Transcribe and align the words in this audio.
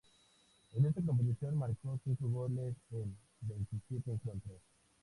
En 0.73 0.83
esta 0.83 0.99
competición 0.99 1.55
marcó 1.59 1.99
cinco 2.03 2.27
goles 2.27 2.75
en 2.89 3.15
veintisiete 3.41 4.09
encuentros. 4.09 4.57